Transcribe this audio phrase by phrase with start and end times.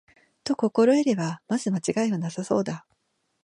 [0.43, 2.87] と心得れば、まず間違いはなさそうだ